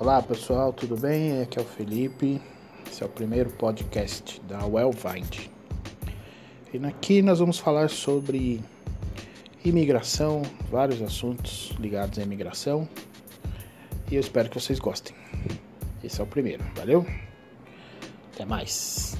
Olá 0.00 0.22
pessoal, 0.22 0.72
tudo 0.72 0.96
bem? 0.96 1.42
Aqui 1.42 1.58
é 1.58 1.62
o 1.62 1.64
Felipe. 1.64 2.40
Esse 2.90 3.02
é 3.02 3.06
o 3.06 3.08
primeiro 3.10 3.50
podcast 3.50 4.40
da 4.48 4.64
Wellvind. 4.64 5.50
E 6.72 6.86
aqui 6.86 7.20
nós 7.20 7.38
vamos 7.38 7.58
falar 7.58 7.90
sobre 7.90 8.64
imigração, 9.62 10.40
vários 10.70 11.02
assuntos 11.02 11.74
ligados 11.78 12.18
à 12.18 12.22
imigração. 12.22 12.88
E 14.10 14.14
eu 14.14 14.20
espero 14.20 14.48
que 14.48 14.58
vocês 14.58 14.78
gostem. 14.78 15.14
Esse 16.02 16.18
é 16.18 16.24
o 16.24 16.26
primeiro, 16.26 16.64
valeu? 16.74 17.04
Até 18.32 18.46
mais. 18.46 19.18